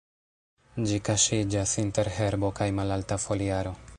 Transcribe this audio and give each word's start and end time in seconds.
Ĝi 0.91 0.97
kaŝiĝas 1.09 1.75
inter 1.83 2.11
herbo 2.17 2.51
kaj 2.61 2.69
malalta 2.81 3.21
foliaro. 3.27 3.79